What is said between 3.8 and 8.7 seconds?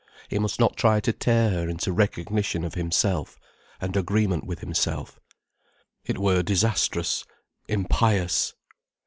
agreement with himself. It were disastrous, impious.